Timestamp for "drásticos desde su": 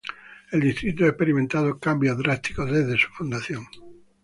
2.17-3.09